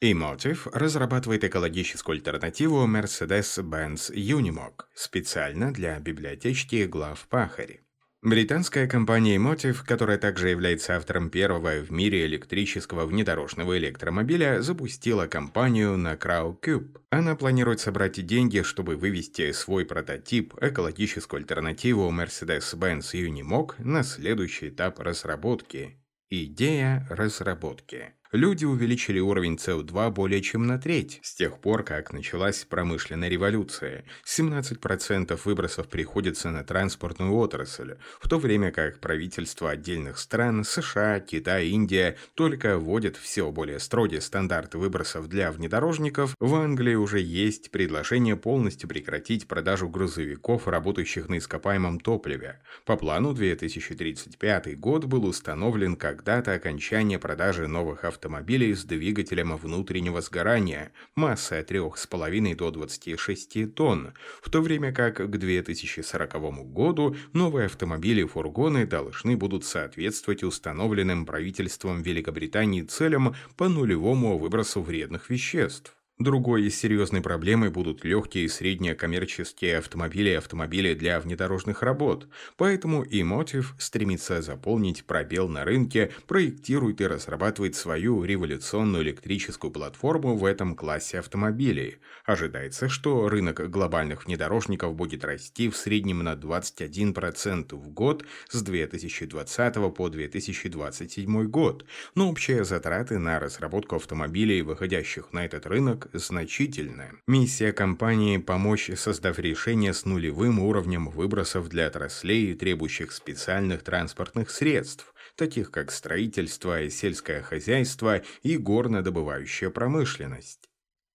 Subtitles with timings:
[0.00, 7.80] Emotive разрабатывает экологическую альтернативу Mercedes-Benz Unimog специально для библиотечки глав Пахари.
[8.22, 15.96] Британская компания Emotive, которая также является автором первого в мире электрического внедорожного электромобиля, запустила компанию
[15.96, 17.00] на CrowdCube.
[17.10, 25.00] Она планирует собрать деньги, чтобы вывести свой прототип, экологическую альтернативу Mercedes-Benz Unimog на следующий этап
[25.00, 25.96] разработки.
[26.30, 28.12] Идея разработки.
[28.32, 34.04] Люди увеличили уровень СО2 более чем на треть с тех пор, как началась промышленная революция.
[34.26, 41.68] 17% выбросов приходится на транспортную отрасль, в то время как правительства отдельных стран США, Китай,
[41.68, 48.36] Индия только вводят все более строгие стандарты выбросов для внедорожников, в Англии уже есть предложение
[48.36, 52.60] полностью прекратить продажу грузовиков, работающих на ископаемом топливе.
[52.84, 59.56] По плану 2035 год был установлен как дата окончания продажи новых автомобилей автомобилей с двигателем
[59.56, 67.16] внутреннего сгорания массой от 3,5 до 26 тонн, в то время как к 2040 году
[67.32, 75.30] новые автомобили и фургоны должны будут соответствовать установленным правительством Великобритании целям по нулевому выбросу вредных
[75.30, 75.97] веществ.
[76.18, 83.04] Другой серьезной проблемой будут легкие и средние коммерческие автомобили и автомобили для внедорожных работ, поэтому
[83.04, 90.44] и Мотив стремится заполнить пробел на рынке, проектирует и разрабатывает свою революционную электрическую платформу в
[90.44, 91.98] этом классе автомобилей.
[92.24, 99.94] Ожидается, что рынок глобальных внедорожников будет расти в среднем на 21% в год с 2020
[99.94, 101.84] по 2027 год,
[102.16, 107.14] но общие затраты на разработку автомобилей, выходящих на этот рынок, значительная.
[107.26, 115.14] Миссия компании– помочь, создав решение с нулевым уровнем выбросов для отраслей, требующих специальных транспортных средств,
[115.36, 120.68] таких как строительство, сельское хозяйство и горнодобывающая промышленность.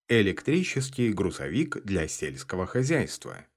[0.10, 3.46] Электрический грузовик для сельского хозяйства–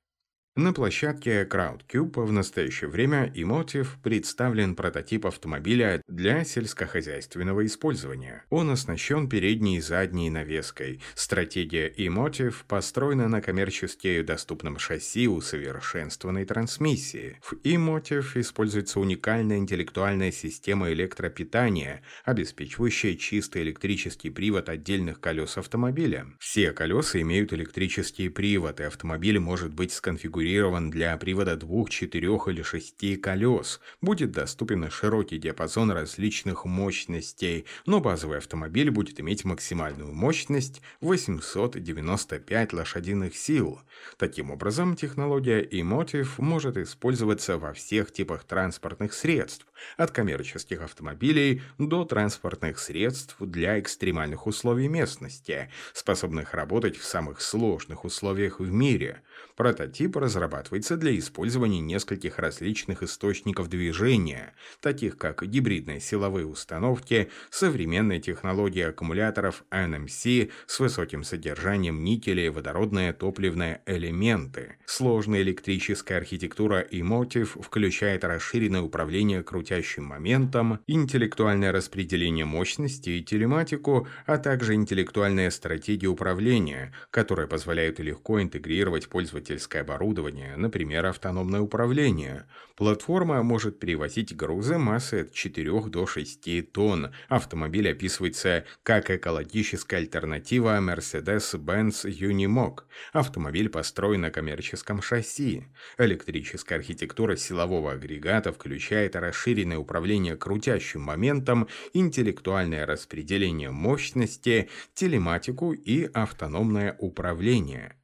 [0.56, 8.42] на площадке CrowdCube в настоящее время Emotive представлен прототип автомобиля для сельскохозяйственного использования.
[8.48, 11.02] Он оснащен передней и задней навеской.
[11.14, 17.38] Стратегия Emotive построена на коммерчески доступном шасси усовершенствованной трансмиссии.
[17.42, 26.28] В Emotive используется уникальная интеллектуальная система электропитания, обеспечивающая чистый электрический привод отдельных колес автомобиля.
[26.40, 32.46] Все колеса имеют электрический привод, и автомобиль может быть сконфигурирован сконструирован для привода двух, четырех
[32.48, 33.80] или шести колес.
[34.00, 43.36] Будет доступен широкий диапазон различных мощностей, но базовый автомобиль будет иметь максимальную мощность 895 лошадиных
[43.36, 43.80] сил.
[44.18, 52.04] Таким образом, технология Emotive может использоваться во всех типах транспортных средств, от коммерческих автомобилей до
[52.04, 59.22] транспортных средств для экстремальных условий местности, способных работать в самых сложных условиях в мире.
[59.56, 68.82] Прототип разрабатывается для использования нескольких различных источников движения, таких как гибридные силовые установки, современные технологии
[68.82, 74.76] аккумуляторов NMC с высоким содержанием никеля и водородные топливные элементы.
[74.84, 84.36] Сложная электрическая архитектура Emotive включает расширенное управление крутящим моментом, интеллектуальное распределение мощности и телематику, а
[84.36, 90.25] также интеллектуальная стратегия управления, которая позволяет легко интегрировать пользовательское оборудование,
[90.56, 92.46] например, автономное управление.
[92.76, 97.12] Платформа может перевозить грузы массой от 4 до 6 тонн.
[97.28, 102.80] Автомобиль описывается как экологическая альтернатива Mercedes-Benz Unimog.
[103.12, 105.64] Автомобиль построен на коммерческом шасси.
[105.98, 116.96] Электрическая архитектура силового агрегата включает расширенное управление крутящим моментом, интеллектуальное распределение мощности, телематику и автономное
[116.98, 117.96] управление.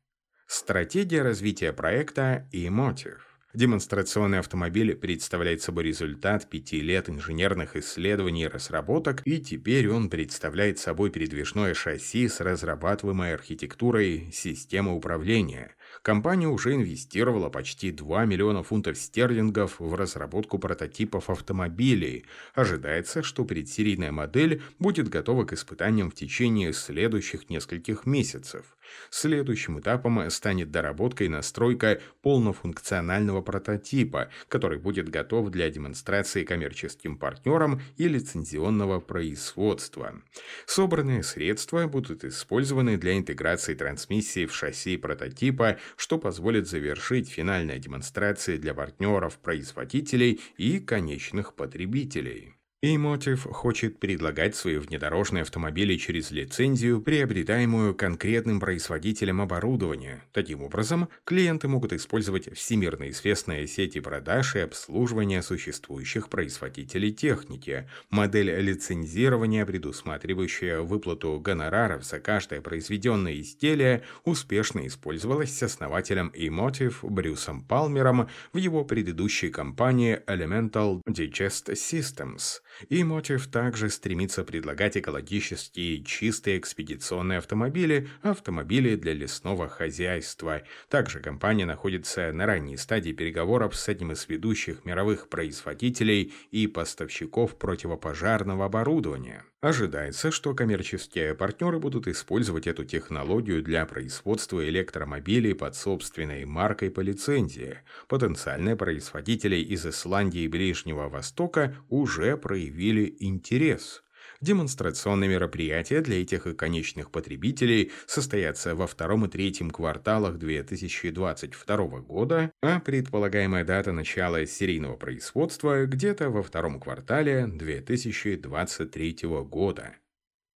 [0.55, 3.27] Стратегия развития проекта и мотив.
[3.55, 10.79] Демонстрационный автомобиль представляет собой результат пяти лет инженерных исследований и разработок, и теперь он представляет
[10.79, 18.97] собой передвижное шасси с разрабатываемой архитектурой системы управления– Компания уже инвестировала почти 2 миллиона фунтов
[18.97, 22.25] стерлингов в разработку прототипов автомобилей.
[22.55, 28.77] Ожидается, что предсерийная модель будет готова к испытаниям в течение следующих нескольких месяцев.
[29.11, 37.81] Следующим этапом станет доработка и настройка полнофункционального прототипа, который будет готов для демонстрации коммерческим партнерам
[37.97, 40.21] и лицензионного производства.
[40.67, 48.59] Собранные средства будут использованы для интеграции трансмиссии в шасси прототипа что позволит завершить финальная демонстрация
[48.59, 52.55] для партнеров, производителей и конечных потребителей.
[52.85, 60.25] E-Motive хочет предлагать свои внедорожные автомобили через лицензию, приобретаемую конкретным производителем оборудования.
[60.33, 67.89] Таким образом, клиенты могут использовать всемирно известные сети продаж и обслуживания существующих производителей техники.
[68.11, 77.63] Модель лицензирования, предусматривающая выплату гонораров за каждое произведенное изделие, успешно использовалась с основателем E-Motive Брюсом
[77.63, 82.61] Палмером в его предыдущей компании Elemental Digest Systems.
[82.89, 90.63] И Мотив также стремится предлагать экологически чистые экспедиционные автомобили, автомобили для лесного хозяйства.
[90.89, 97.57] Также компания находится на ранней стадии переговоров с одним из ведущих мировых производителей и поставщиков
[97.57, 99.45] противопожарного оборудования.
[99.63, 106.99] Ожидается, что коммерческие партнеры будут использовать эту технологию для производства электромобилей под собственной маркой по
[106.99, 107.79] лицензии.
[108.09, 114.03] Потенциальные производители из Исландии и Ближнего Востока уже проявили интерес.
[114.43, 122.81] Демонстрационные мероприятия для этих конечных потребителей состоятся во втором и третьем кварталах 2022 года, а
[122.81, 129.95] предполагаемая дата начала серийного производства где-то во втором квартале 2023 года.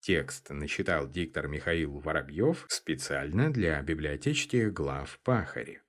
[0.01, 5.81] Текст начитал диктор Михаил Воробьев специально для библиотечки глав Пахари.